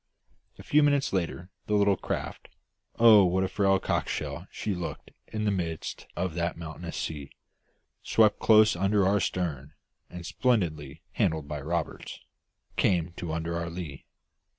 A 0.57 0.63
few 0.63 0.81
minutes 0.81 1.13
later, 1.13 1.51
the 1.67 1.75
little 1.75 1.95
craft 1.95 2.47
oh, 2.97 3.23
what 3.23 3.43
a 3.43 3.47
frail 3.47 3.79
cockleshell 3.79 4.47
she 4.49 4.73
looked 4.73 5.11
in 5.27 5.45
the 5.45 5.51
midst 5.51 6.07
of 6.15 6.33
that 6.33 6.57
mountainous 6.57 6.97
sea! 6.97 7.29
swept 8.01 8.39
close 8.39 8.75
under 8.75 9.05
our 9.05 9.19
stern 9.19 9.73
and, 10.09 10.25
splendidly 10.25 11.03
handled 11.11 11.47
by 11.47 11.61
Roberts, 11.61 12.19
came 12.77 13.11
to 13.17 13.31
under 13.31 13.55
our 13.55 13.69
lee. 13.69 14.07